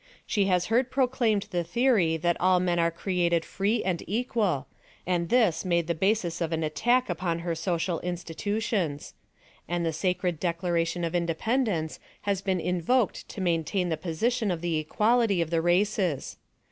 [0.25, 4.65] She has heard proclaimed the theory that all men are created free and equal,
[5.05, 9.13] and this made the basis of an attack upon her social institutions;
[9.67, 14.77] and the sacred Declaration of Independence has been invoked to maintain the position of the
[14.79, 16.37] equality of the races.